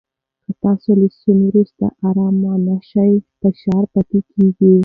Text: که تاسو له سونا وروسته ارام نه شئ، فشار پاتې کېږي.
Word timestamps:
که 0.45 0.51
تاسو 0.63 0.89
له 0.99 1.07
سونا 1.19 1.45
وروسته 1.49 1.85
ارام 2.07 2.35
نه 2.67 2.75
شئ، 2.89 3.13
فشار 3.39 3.83
پاتې 3.93 4.19
کېږي. 4.31 4.73